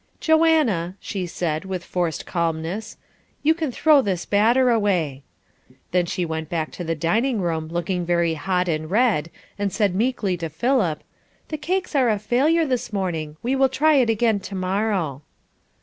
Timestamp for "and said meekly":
9.59-10.37